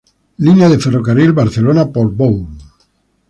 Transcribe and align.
Línea 0.45 0.67
de 0.71 0.79
ferrocarril 0.85 1.31
Barcelona-Portbou. 1.41 2.35